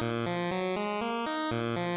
[0.00, 1.89] Música